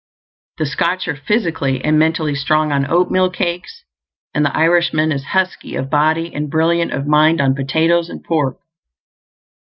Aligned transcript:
The 0.57 0.65
Scotch 0.65 1.07
are 1.07 1.15
physically 1.15 1.83
and 1.85 1.99
mentally 1.99 2.33
strong 2.33 2.71
on 2.71 2.89
oatmeal 2.91 3.29
cakes; 3.29 3.83
and 4.33 4.43
the 4.43 4.57
Irishman 4.57 5.11
is 5.11 5.25
husky 5.25 5.75
of 5.75 5.91
body 5.91 6.33
and 6.33 6.49
brilliant 6.49 6.91
of 6.91 7.05
mind 7.05 7.39
on 7.39 7.53
potatoes 7.53 8.09
and 8.09 8.23
pork. 8.23 8.57